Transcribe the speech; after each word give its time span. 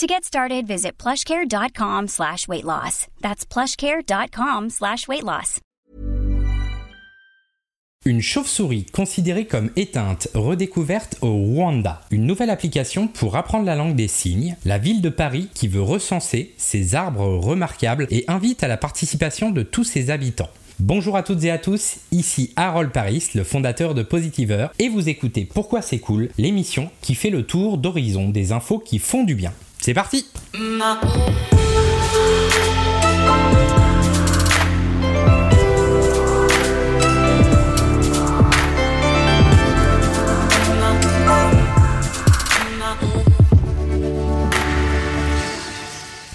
To 0.00 0.06
get 0.06 0.24
started, 0.24 0.66
visit 0.66 0.92
plushcare.com 0.96 2.08
slash 2.08 2.48
weight 2.48 2.64
loss. 2.64 3.06
That's 3.20 3.44
plushcare.com 3.44 4.70
slash 4.70 5.06
weight 5.06 5.22
loss. 5.22 5.60
Une 8.06 8.22
chauve-souris 8.22 8.86
considérée 8.86 9.44
comme 9.44 9.68
éteinte 9.76 10.28
redécouverte 10.32 11.18
au 11.20 11.34
Rwanda. 11.34 12.00
Une 12.10 12.24
nouvelle 12.24 12.48
application 12.48 13.08
pour 13.08 13.36
apprendre 13.36 13.66
la 13.66 13.76
langue 13.76 13.94
des 13.94 14.08
signes. 14.08 14.56
La 14.64 14.78
ville 14.78 15.02
de 15.02 15.10
Paris 15.10 15.50
qui 15.52 15.68
veut 15.68 15.82
recenser 15.82 16.54
ses 16.56 16.94
arbres 16.94 17.36
remarquables 17.36 18.06
et 18.08 18.24
invite 18.26 18.64
à 18.64 18.68
la 18.68 18.78
participation 18.78 19.50
de 19.50 19.62
tous 19.62 19.84
ses 19.84 20.08
habitants. 20.08 20.48
Bonjour 20.78 21.14
à 21.14 21.22
toutes 21.22 21.44
et 21.44 21.50
à 21.50 21.58
tous, 21.58 21.98
ici 22.10 22.54
Harold 22.56 22.90
Paris, 22.90 23.28
le 23.34 23.44
fondateur 23.44 23.94
de 23.94 24.02
Positiver, 24.02 24.68
et 24.78 24.88
vous 24.88 25.10
écoutez 25.10 25.44
Pourquoi 25.44 25.82
c'est 25.82 25.98
cool, 25.98 26.30
l'émission 26.38 26.90
qui 27.02 27.14
fait 27.14 27.28
le 27.28 27.42
tour 27.42 27.76
d'horizon 27.76 28.30
des 28.30 28.52
infos 28.52 28.78
qui 28.78 28.98
font 28.98 29.24
du 29.24 29.34
bien. 29.34 29.52
C'est 29.80 29.94
parti 29.94 30.26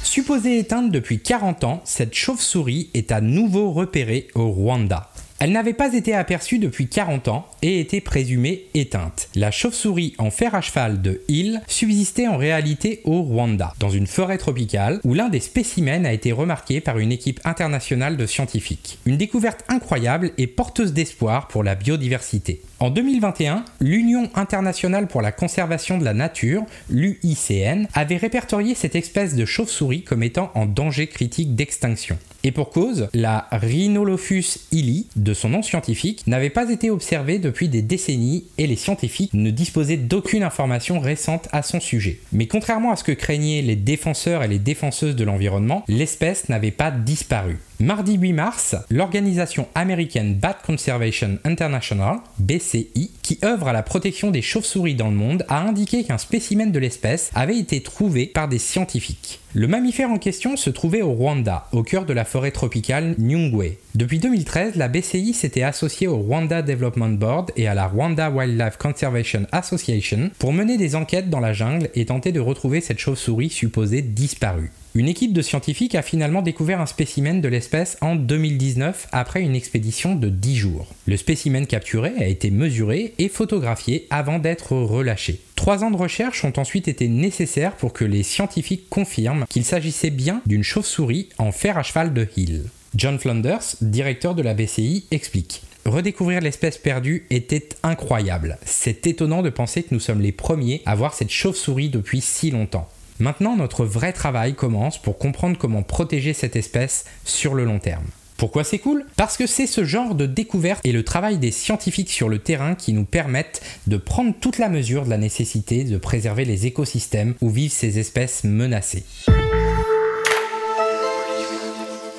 Supposée 0.03 0.57
éteinte 0.57 0.89
depuis 0.89 1.19
40 1.19 1.63
ans, 1.65 1.81
cette 1.85 2.15
chauve-souris 2.15 2.89
est 2.95 3.11
à 3.11 3.21
nouveau 3.21 3.71
repérée 3.71 4.27
au 4.33 4.49
Rwanda. 4.49 5.11
Elle 5.37 5.51
n'avait 5.51 5.73
pas 5.73 5.93
été 5.93 6.13
aperçue 6.13 6.59
depuis 6.59 6.87
40 6.87 7.27
ans 7.27 7.45
et 7.61 7.81
était 7.81 7.99
présumée 7.99 8.67
éteinte. 8.73 9.27
La 9.35 9.51
chauve-souris 9.51 10.13
en 10.17 10.31
fer 10.31 10.55
à 10.55 10.61
cheval 10.61 11.01
de 11.01 11.21
Hill 11.27 11.61
subsistait 11.67 12.27
en 12.27 12.37
réalité 12.37 13.01
au 13.03 13.21
Rwanda, 13.21 13.73
dans 13.79 13.89
une 13.89 14.07
forêt 14.07 14.37
tropicale 14.37 15.01
où 15.03 15.13
l'un 15.13 15.27
des 15.27 15.41
spécimens 15.41 16.05
a 16.05 16.13
été 16.13 16.31
remarqué 16.31 16.79
par 16.79 16.99
une 16.99 17.11
équipe 17.11 17.41
internationale 17.43 18.15
de 18.15 18.25
scientifiques. 18.25 18.97
Une 19.05 19.17
découverte 19.17 19.65
incroyable 19.67 20.31
et 20.37 20.47
porteuse 20.47 20.93
d'espoir 20.93 21.49
pour 21.49 21.63
la 21.63 21.75
biodiversité. 21.75 22.61
En 22.79 22.89
2021, 22.89 23.65
l'Union 23.81 24.29
internationale 24.35 25.07
pour 25.07 25.21
la 25.21 25.33
conservation 25.33 25.97
de 25.97 26.05
la 26.05 26.13
nature, 26.13 26.63
l'UICN, 26.89 27.87
avait 27.93 28.17
répertorié 28.17 28.73
cette 28.73 28.95
espèce 28.95 29.35
de 29.35 29.43
chauve-souris 29.43 30.03
comme 30.03 30.23
étant 30.23 30.51
en 30.55 30.65
danger 30.65 31.07
critique 31.07 31.55
d'extinction. 31.55 32.17
Et 32.47 32.51
pour 32.51 32.69
cause, 32.69 33.07
la 33.15 33.47
Rhinolophus 33.51 34.59
illy, 34.71 35.07
de 35.15 35.33
son 35.33 35.49
nom 35.49 35.63
scientifique, 35.63 36.21
n'avait 36.27 36.51
pas 36.51 36.69
été 36.69 36.91
observée 36.91 37.39
depuis 37.39 37.69
des 37.69 37.81
décennies 37.81 38.43
et 38.59 38.67
les 38.67 38.75
scientifiques 38.75 39.33
ne 39.33 39.49
disposaient 39.49 39.97
d'aucune 39.97 40.43
information 40.43 40.99
récente 40.99 41.47
à 41.51 41.63
son 41.63 41.79
sujet. 41.79 42.19
Mais 42.31 42.45
contrairement 42.45 42.91
à 42.91 42.97
ce 42.97 43.03
que 43.03 43.13
craignaient 43.13 43.63
les 43.63 43.75
défenseurs 43.75 44.43
et 44.43 44.47
les 44.47 44.59
défenseuses 44.59 45.15
de 45.15 45.23
l'environnement, 45.23 45.83
l'espèce 45.87 46.47
n'avait 46.47 46.69
pas 46.69 46.91
disparu. 46.91 47.57
Mardi 47.79 48.15
8 48.15 48.33
mars, 48.33 48.75
l'organisation 48.91 49.67
américaine 49.73 50.35
Bat 50.35 50.59
Conservation 50.63 51.39
International, 51.45 52.19
BCI, 52.37 53.09
qui 53.23 53.39
œuvre 53.43 53.69
à 53.69 53.73
la 53.73 53.81
protection 53.81 54.29
des 54.29 54.43
chauves-souris 54.43 54.93
dans 54.93 55.09
le 55.09 55.15
monde, 55.15 55.47
a 55.49 55.61
indiqué 55.61 56.03
qu'un 56.03 56.19
spécimen 56.19 56.71
de 56.71 56.77
l'espèce 56.77 57.31
avait 57.33 57.57
été 57.57 57.81
trouvé 57.81 58.27
par 58.27 58.47
des 58.47 58.59
scientifiques. 58.59 59.39
Le 59.57 59.69
mammifère 59.69 60.11
en 60.11 60.17
question 60.17 60.57
se 60.57 60.69
trouvait 60.69 61.01
au 61.01 61.13
Rwanda, 61.13 61.69
au 61.71 61.81
cœur 61.81 62.05
de 62.05 62.11
la 62.11 62.25
forêt 62.25 62.51
tropicale 62.51 63.15
Nyungwe. 63.17 63.77
Depuis 63.95 64.19
2013, 64.19 64.75
la 64.75 64.89
BCI 64.89 65.33
s'était 65.33 65.63
associée 65.63 66.07
au 66.07 66.17
Rwanda 66.17 66.61
Development 66.61 67.17
Board 67.17 67.51
et 67.55 67.69
à 67.69 67.73
la 67.73 67.87
Rwanda 67.87 68.29
Wildlife 68.29 68.75
Conservation 68.75 69.47
Association 69.53 70.29
pour 70.39 70.51
mener 70.51 70.75
des 70.75 70.97
enquêtes 70.97 71.29
dans 71.29 71.39
la 71.39 71.53
jungle 71.53 71.89
et 71.95 72.07
tenter 72.07 72.33
de 72.33 72.41
retrouver 72.41 72.81
cette 72.81 72.99
chauve-souris 72.99 73.49
supposée 73.49 74.01
disparue. 74.01 74.71
Une 74.93 75.07
équipe 75.07 75.31
de 75.31 75.41
scientifiques 75.41 75.95
a 75.95 76.01
finalement 76.01 76.41
découvert 76.41 76.81
un 76.81 76.85
spécimen 76.85 77.39
de 77.39 77.47
l'espèce 77.47 77.97
en 78.01 78.17
2019 78.17 79.07
après 79.13 79.41
une 79.41 79.55
expédition 79.55 80.15
de 80.15 80.27
10 80.27 80.55
jours. 80.57 80.87
Le 81.05 81.15
spécimen 81.15 81.65
capturé 81.65 82.11
a 82.19 82.27
été 82.27 82.51
mesuré 82.51 83.13
et 83.19 83.29
photographié 83.29 84.05
avant 84.09 84.39
d'être 84.39 84.73
relâché. 84.73 85.39
Trois 85.65 85.83
ans 85.83 85.89
de 85.89 85.97
recherche 85.97 86.45
ont 86.45 86.53
ensuite 86.57 86.87
été 86.87 87.07
nécessaires 87.07 87.75
pour 87.75 87.91
que 87.91 88.05
les 88.05 88.21
scientifiques 88.21 88.87
confirment 88.87 89.47
qu'il 89.49 89.65
s'agissait 89.65 90.11
bien 90.11 90.43
d'une 90.45 90.61
chauve-souris 90.61 91.29
en 91.39 91.51
fer 91.51 91.75
à 91.79 91.81
cheval 91.81 92.13
de 92.13 92.27
Hill. 92.37 92.65
John 92.93 93.17
Flanders, 93.17 93.63
directeur 93.81 94.35
de 94.35 94.43
la 94.43 94.53
BCI, 94.53 95.07
explique. 95.09 95.63
Redécouvrir 95.85 96.41
l'espèce 96.41 96.77
perdue 96.77 97.25
était 97.31 97.69
incroyable. 97.81 98.59
C'est 98.63 99.07
étonnant 99.07 99.41
de 99.41 99.49
penser 99.49 99.81
que 99.81 99.95
nous 99.95 99.99
sommes 99.99 100.21
les 100.21 100.31
premiers 100.31 100.83
à 100.85 100.93
voir 100.93 101.15
cette 101.15 101.31
chauve-souris 101.31 101.89
depuis 101.89 102.21
si 102.21 102.51
longtemps. 102.51 102.87
Maintenant, 103.17 103.55
notre 103.55 103.85
vrai 103.85 104.13
travail 104.13 104.53
commence 104.53 105.01
pour 105.01 105.17
comprendre 105.17 105.57
comment 105.57 105.81
protéger 105.81 106.33
cette 106.33 106.55
espèce 106.55 107.05
sur 107.23 107.55
le 107.55 107.65
long 107.65 107.79
terme. 107.79 108.05
Pourquoi 108.37 108.65
c'est 108.65 108.79
cool? 108.79 109.05
Parce 109.15 109.37
que 109.37 109.47
c'est 109.47 109.67
ce 109.67 109.85
genre 109.85 110.13
de 110.13 110.25
découverte 110.25 110.85
et 110.85 110.91
le 110.91 111.03
travail 111.03 111.37
des 111.37 111.51
scientifiques 111.51 112.09
sur 112.09 112.27
le 112.27 112.39
terrain 112.39 112.75
qui 112.75 112.91
nous 112.91 113.05
permettent 113.05 113.61
de 113.87 113.95
prendre 113.95 114.33
toute 114.39 114.57
la 114.57 114.67
mesure 114.67 115.05
de 115.05 115.09
la 115.09 115.17
nécessité 115.17 115.85
de 115.85 115.97
préserver 115.97 116.43
les 116.43 116.65
écosystèmes 116.65 117.35
où 117.39 117.49
vivent 117.49 117.71
ces 117.71 117.97
espèces 117.97 118.43
menacées. 118.43 119.05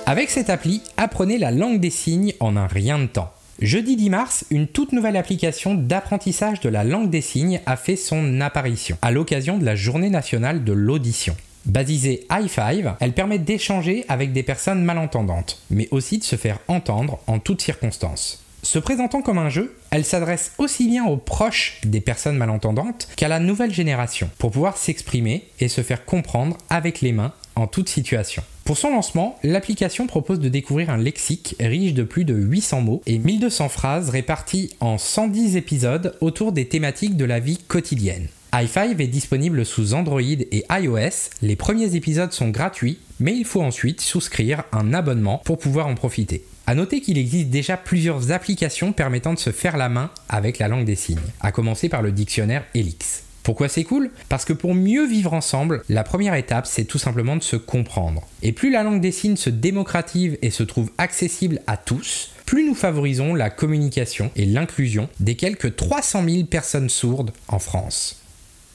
Avec 0.07 0.31
cette 0.31 0.49
appli, 0.49 0.81
apprenez 0.97 1.37
la 1.37 1.51
langue 1.51 1.81
des 1.81 1.91
signes 1.91 2.33
en 2.41 2.57
un 2.57 2.67
rien 2.67 2.99
de 2.99 3.07
temps. 3.07 3.33
Jeudi 3.61 3.97
10 3.97 4.11
mars, 4.11 4.45
une 4.51 4.69
toute 4.69 4.93
nouvelle 4.93 5.17
application 5.17 5.75
d'apprentissage 5.75 6.61
de 6.61 6.69
la 6.69 6.85
langue 6.85 7.11
des 7.11 7.23
signes 7.23 7.61
a 7.67 7.77
fait 7.77 7.97
son 7.97 8.41
apparition 8.41 8.97
à 9.03 9.11
l'occasion 9.11 9.59
de 9.59 9.65
la 9.65 9.75
journée 9.75 10.11
nationale 10.11 10.65
de 10.65 10.73
l'audition. 10.73 11.37
Baptisée 11.67 12.27
i5, 12.31 12.95
elle 13.01 13.13
permet 13.13 13.41
d'échanger 13.41 14.05
avec 14.09 14.33
des 14.33 14.45
personnes 14.45 14.85
malentendantes, 14.85 15.61
mais 15.69 15.89
aussi 15.91 16.19
de 16.19 16.25
se 16.25 16.37
faire 16.37 16.61
entendre 16.69 17.19
en 17.27 17.41
toutes 17.41 17.61
circonstances. 17.61 18.45
Se 18.63 18.79
présentant 18.79 19.21
comme 19.21 19.39
un 19.39 19.51
jeu, 19.51 19.77
elle 19.91 20.05
s'adresse 20.05 20.53
aussi 20.59 20.87
bien 20.87 21.07
aux 21.07 21.17
proches 21.17 21.81
des 21.85 22.01
personnes 22.01 22.37
malentendantes 22.37 23.09
qu'à 23.17 23.29
la 23.29 23.41
nouvelle 23.41 23.75
génération, 23.75 24.31
pour 24.39 24.53
pouvoir 24.53 24.77
s'exprimer 24.77 25.49
et 25.59 25.69
se 25.69 25.83
faire 25.83 26.05
comprendre 26.05 26.57
avec 26.71 27.01
les 27.01 27.13
mains 27.13 27.33
en 27.57 27.67
toute 27.67 27.89
situation. 27.89 28.45
Pour 28.65 28.77
son 28.77 28.91
lancement, 28.91 29.39
l'application 29.43 30.07
propose 30.07 30.41
de 30.41 30.49
découvrir 30.49 30.91
un 30.91 30.97
lexique 30.97 31.57
riche 31.59 31.95
de 31.95 32.03
plus 32.03 32.25
de 32.25 32.35
800 32.35 32.81
mots 32.81 33.03
et 33.07 33.19
1200 33.19 33.69
phrases 33.69 34.11
réparties 34.11 34.75
en 34.81 34.99
110 34.99 35.57
épisodes 35.57 36.17
autour 36.21 36.53
des 36.53 36.67
thématiques 36.67 37.17
de 37.17 37.25
la 37.25 37.41
vie 37.41 37.59
quotidienne. 37.59 38.29
I5 38.57 38.99
est 39.03 39.07
disponible 39.07 39.67
sous 39.67 39.93
Android 39.93 40.23
et 40.23 40.65
iOS. 40.71 41.29
Les 41.43 41.57
premiers 41.57 41.95
épisodes 41.95 42.33
sont 42.33 42.49
gratuits, 42.49 42.99
mais 43.21 43.37
il 43.37 43.45
faut 43.45 43.61
ensuite 43.61 44.01
souscrire 44.01 44.65
un 44.73 44.95
abonnement 44.95 45.43
pour 45.45 45.59
pouvoir 45.59 45.87
en 45.89 45.95
profiter. 45.95 46.43
A 46.67 46.75
noter 46.75 47.03
qu'il 47.03 47.19
existe 47.19 47.51
déjà 47.51 47.77
plusieurs 47.77 48.33
applications 48.33 48.95
permettant 48.95 49.35
de 49.35 49.39
se 49.39 49.51
faire 49.51 49.77
la 49.77 49.91
main 49.91 50.11
avec 50.31 50.59
la 50.59 50.69
langue 50.69 50.87
des 50.87 50.97
signes, 50.97 51.21
à 51.41 51.53
commencer 51.53 51.91
par 51.91 52.01
le 52.01 52.13
dictionnaire 52.13 52.65
Elix. 52.75 53.25
Pourquoi 53.43 53.69
c'est 53.69 53.85
cool? 53.85 54.11
Parce 54.31 54.47
que 54.47 54.55
pour 54.55 54.75
mieux 54.75 55.07
vivre 55.07 55.35
ensemble, 55.35 55.83
la 55.91 56.03
première 56.03 56.35
étape, 56.35 56.67
c'est 56.67 56.87
tout 56.87 56.99
simplement 56.99 57.37
de 57.37 57.43
se 57.43 57.57
comprendre. 57.57 58.27
Et 58.43 58.53
plus 58.53 58.71
la 58.71 58.83
langue 58.83 59.03
des 59.03 59.13
signes 59.13 59.37
se 59.37 59.51
démocratise 59.51 60.39
et 60.41 60.51
se 60.51 60.63
trouve 60.63 60.91
accessible 60.97 61.61
à 61.67 61.77
tous, 61.77 62.31
plus 62.47 62.67
nous 62.67 62.75
favorisons 62.75 63.35
la 63.35 63.51
communication 63.51 64.31
et 64.35 64.47
l'inclusion 64.47 65.11
des 65.21 65.35
quelques 65.35 65.77
300 65.77 66.25
000 66.27 66.45
personnes 66.45 66.89
sourdes 66.89 67.33
en 67.49 67.59
France. 67.59 68.23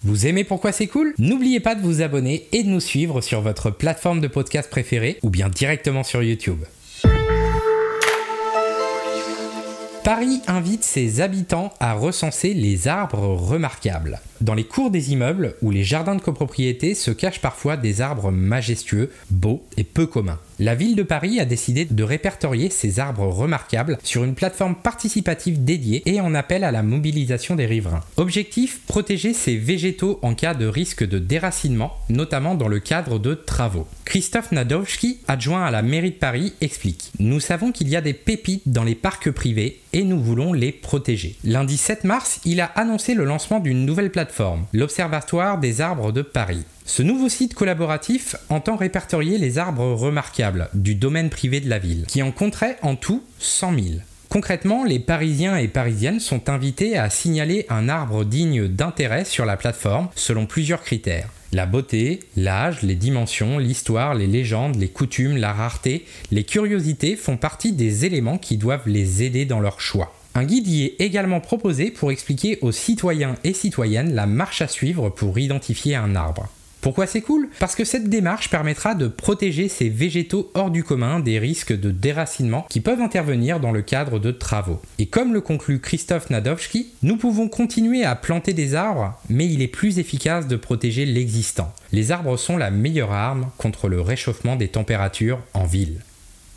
Vous 0.04 0.26
aimez 0.26 0.44
pourquoi 0.44 0.72
c'est 0.72 0.88
cool? 0.88 1.14
N'oubliez 1.20 1.60
pas 1.60 1.76
de 1.76 1.82
vous 1.82 2.02
abonner 2.02 2.48
et 2.54 2.64
de 2.64 2.70
nous 2.70 2.80
suivre 2.80 3.22
sur 3.22 3.42
votre 3.42 3.70
plateforme 3.70 4.20
de 4.20 4.28
podcast 4.28 4.68
préférée 4.68 5.20
ou 5.22 5.30
bien 5.30 5.48
directement 5.48 6.04
sur 6.04 6.24
YouTube. 6.24 6.64
Paris 10.04 10.42
invite 10.48 10.84
ses 10.84 11.22
habitants 11.22 11.72
à 11.80 11.94
recenser 11.94 12.56
les 12.56 12.88
arbres 12.88 13.28
remarquables. 13.36 14.20
Dans 14.42 14.56
les 14.56 14.64
cours 14.64 14.90
des 14.90 15.12
immeubles 15.14 15.54
ou 15.62 15.70
les 15.70 15.84
jardins 15.84 16.16
de 16.16 16.22
copropriété 16.22 16.96
se 16.96 17.12
cachent 17.12 17.40
parfois 17.40 17.78
des 17.78 18.02
arbres 18.02 18.32
majestueux, 18.32 19.12
beaux 19.30 19.64
et 19.78 19.84
peu 19.84 20.08
communs. 20.08 20.40
La 20.62 20.76
ville 20.76 20.96
de 20.96 21.02
Paris 21.02 21.40
a 21.40 21.46
décidé 21.46 21.86
de 21.86 22.04
répertorier 22.04 22.70
ces 22.70 23.00
arbres 23.00 23.26
remarquables 23.26 23.98
sur 24.04 24.24
une 24.24 24.36
plateforme 24.36 24.76
participative 24.76 25.64
dédiée 25.64 26.04
et 26.06 26.22
en 26.22 26.36
appelle 26.36 26.64
à 26.64 26.72
la 26.72 26.84
mobilisation 26.84 27.56
des 27.56 27.66
riverains. 27.66 28.04
Objectif 28.18 28.82
protéger 28.86 29.34
ces 29.34 29.58
végétaux 29.58 30.20
en 30.22 30.36
cas 30.36 30.54
de 30.54 30.68
risque 30.68 31.04
de 31.04 31.18
déracinement, 31.18 31.94
notamment 32.10 32.54
dans 32.54 32.68
le 32.68 32.80
cadre 32.80 33.18
de 33.18 33.34
travaux. 33.34 33.88
Christophe 34.06 34.52
Nadowski, 34.52 35.22
adjoint 35.28 35.66
à 35.66 35.72
la 35.72 35.82
mairie 35.82 36.12
de 36.12 36.18
Paris, 36.18 36.54
explique 36.62 37.12
Nous 37.18 37.40
savons 37.40 37.72
qu'il 37.72 37.90
y 37.90 37.96
a 37.96 38.02
des 38.02 38.14
pépites 38.14 38.62
dans 38.68 38.84
les 38.84 38.94
parcs 38.94 39.32
privés 39.32 39.80
et 39.94 40.04
nous 40.04 40.22
voulons 40.22 40.54
les 40.54 40.72
protéger. 40.72 41.38
Lundi 41.44 41.76
7 41.76 42.04
mars, 42.04 42.40
il 42.46 42.62
a 42.62 42.66
annoncé 42.66 43.16
le 43.16 43.26
lancement 43.26 43.62
d'une 43.62 43.84
nouvelle 43.84 44.12
plateforme, 44.12 44.68
l'Observatoire 44.74 45.60
des 45.60 45.82
arbres 45.82 46.12
de 46.12 46.22
Paris. 46.22 46.66
Ce 46.86 47.04
nouveau 47.04 47.30
site 47.30 47.54
collaboratif 47.54 48.36
entend 48.50 48.76
répertorier 48.76 49.38
les 49.38 49.58
arbres 49.58 49.94
remarquables 49.94 50.70
du 50.74 50.96
domaine 50.96 51.30
privé 51.30 51.60
de 51.60 51.70
la 51.70 51.80
ville, 51.80 52.06
qui 52.08 52.24
en 52.24 52.32
compterait 52.32 52.78
en 52.82 52.96
tout 52.96 53.24
100 53.40 53.74
000. 53.74 53.86
Concrètement, 54.30 54.84
les 54.84 55.00
Parisiens 55.00 55.58
et 55.58 55.68
Parisiennes 55.68 56.20
sont 56.20 56.50
invités 56.50 56.98
à 56.98 57.10
signaler 57.10 57.66
un 57.70 57.90
arbre 57.90 58.24
digne 58.24 58.68
d'intérêt 58.68 59.26
sur 59.26 59.46
la 59.46 59.58
plateforme 59.58 60.10
selon 60.16 60.46
plusieurs 60.46 60.84
critères. 60.84 61.30
La 61.52 61.66
beauté, 61.66 62.22
l'âge, 62.38 62.82
les 62.82 62.96
dimensions, 62.96 63.58
l'histoire, 63.58 64.16
les 64.16 64.28
légendes, 64.28 64.78
les 64.78 64.88
coutumes, 64.88 65.36
la 65.36 65.52
rareté, 65.52 66.06
les 66.32 66.46
curiosités 66.46 67.18
font 67.18 67.36
partie 67.36 67.74
des 67.74 68.06
éléments 68.06 68.38
qui 68.38 68.56
doivent 68.56 68.88
les 68.88 69.22
aider 69.24 69.44
dans 69.44 69.60
leur 69.60 69.82
choix. 69.82 70.16
Un 70.34 70.46
guide 70.46 70.68
y 70.68 70.86
est 70.86 70.96
également 71.00 71.42
proposé 71.42 71.92
pour 71.92 72.10
expliquer 72.10 72.58
aux 72.62 72.72
citoyens 72.72 73.36
et 73.44 73.54
citoyennes 73.54 74.16
la 74.16 74.28
marche 74.28 74.62
à 74.62 74.70
suivre 74.70 75.10
pour 75.10 75.38
identifier 75.38 75.96
un 75.96 76.16
arbre. 76.16 76.48
Pourquoi 76.82 77.06
c'est 77.06 77.22
cool? 77.22 77.48
Parce 77.60 77.76
que 77.76 77.86
cette 77.86 78.10
démarche 78.10 78.50
permettra 78.50 78.96
de 78.96 79.08
protéger 79.08 79.68
ces 79.68 79.88
végétaux 79.88 80.50
hors 80.56 80.72
du 80.72 80.84
commun 80.84 81.20
des 81.20 81.38
risques 81.38 81.80
de 81.80 81.92
déracinement 81.92 82.66
qui 82.70 82.82
peuvent 82.82 83.02
intervenir 83.02 83.60
dans 83.60 83.72
le 83.72 83.84
cadre 83.84 84.18
de 84.18 84.32
travaux. 84.32 84.82
Et 84.98 85.06
comme 85.06 85.32
le 85.32 85.42
conclut 85.42 85.80
Christophe 85.80 86.32
Nadowski, 86.32 86.88
nous 87.04 87.18
pouvons 87.18 87.50
continuer 87.50 88.04
à 88.04 88.16
planter 88.16 88.54
des 88.54 88.74
arbres, 88.74 89.14
mais 89.30 89.48
il 89.48 89.62
est 89.62 89.68
plus 89.68 90.00
efficace 90.00 90.48
de 90.48 90.56
protéger 90.56 91.06
l'existant. 91.06 91.72
Les 91.92 92.12
arbres 92.12 92.36
sont 92.36 92.58
la 92.58 92.72
meilleure 92.72 93.12
arme 93.12 93.52
contre 93.58 93.88
le 93.88 94.02
réchauffement 94.02 94.56
des 94.56 94.70
températures 94.70 95.40
en 95.54 95.66
ville. 95.66 96.02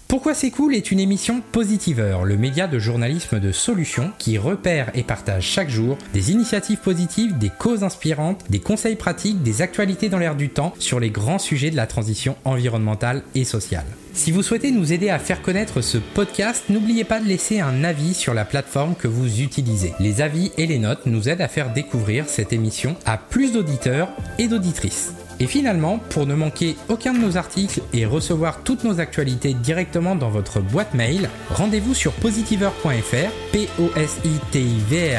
Pourquoi 0.06 0.34
c'est 0.34 0.50
cool 0.50 0.74
est 0.74 0.90
une 0.90 1.00
émission 1.00 1.40
Positiveur, 1.52 2.24
le 2.24 2.36
média 2.36 2.66
de 2.66 2.78
journalisme 2.78 3.40
de 3.40 3.52
solutions 3.52 4.12
qui 4.18 4.36
repère 4.36 4.90
et 4.94 5.02
partage 5.02 5.44
chaque 5.44 5.70
jour 5.70 5.96
des 6.12 6.30
initiatives 6.30 6.78
positives, 6.78 7.38
des 7.38 7.48
causes 7.50 7.84
inspirantes, 7.84 8.44
des 8.50 8.60
conseils 8.60 8.96
pratiques, 8.96 9.42
des 9.42 9.62
actualités 9.62 10.10
dans 10.10 10.18
l'air 10.18 10.36
du 10.36 10.50
temps 10.50 10.74
sur 10.78 11.00
les 11.00 11.10
grands 11.10 11.38
sujets 11.38 11.70
de 11.70 11.76
la 11.76 11.86
transition 11.86 12.36
environnementale 12.44 13.22
et 13.34 13.44
sociale. 13.44 13.86
Si 14.12 14.30
vous 14.30 14.42
souhaitez 14.42 14.70
nous 14.70 14.92
aider 14.92 15.08
à 15.08 15.18
faire 15.18 15.42
connaître 15.42 15.80
ce 15.80 15.98
podcast, 15.98 16.64
n'oubliez 16.68 17.04
pas 17.04 17.18
de 17.18 17.26
laisser 17.26 17.60
un 17.60 17.82
avis 17.82 18.14
sur 18.14 18.34
la 18.34 18.44
plateforme 18.44 18.94
que 18.94 19.08
vous 19.08 19.40
utilisez. 19.40 19.94
Les 19.98 20.20
avis 20.20 20.52
et 20.58 20.66
les 20.66 20.78
notes 20.78 21.06
nous 21.06 21.28
aident 21.28 21.40
à 21.40 21.48
faire 21.48 21.72
découvrir 21.72 22.28
cette 22.28 22.52
émission 22.52 22.94
à 23.06 23.16
plus 23.16 23.52
d'auditeurs 23.52 24.10
et 24.38 24.48
d'auditrices. 24.48 25.14
Et 25.40 25.46
finalement, 25.46 25.98
pour 26.10 26.26
ne 26.26 26.34
manquer 26.34 26.76
aucun 26.88 27.12
de 27.12 27.18
nos 27.18 27.36
articles 27.36 27.80
et 27.92 28.06
recevoir 28.06 28.62
toutes 28.62 28.84
nos 28.84 29.00
actualités 29.00 29.54
directement 29.54 30.14
dans 30.14 30.30
votre 30.30 30.60
boîte 30.60 30.94
mail, 30.94 31.28
rendez-vous 31.50 31.94
sur 31.94 32.12
positiver.fr, 32.12 33.30
p 33.52 33.68
o 33.78 33.90
s 33.96 34.18
i 34.24 34.30
t 34.50 34.60
i 34.60 34.78
v 34.88 35.18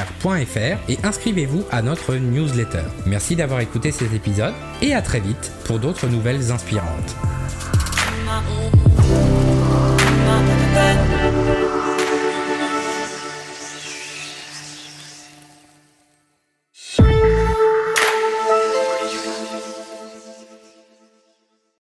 et 0.90 0.98
inscrivez-vous 1.04 1.64
à 1.72 1.82
notre 1.82 2.16
newsletter. 2.16 2.84
Merci 3.06 3.36
d'avoir 3.36 3.60
écouté 3.60 3.92
cet 3.92 4.14
épisode 4.14 4.54
et 4.82 4.94
à 4.94 5.02
très 5.02 5.20
vite 5.20 5.52
pour 5.66 5.80
d'autres 5.80 6.08
nouvelles 6.08 6.52
inspirantes. 6.52 7.16